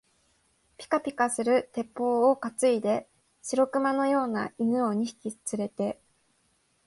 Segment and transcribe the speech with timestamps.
[0.79, 3.07] ぴかぴかする鉄砲をかついで、
[3.43, 5.99] 白熊のような犬を二匹つれて、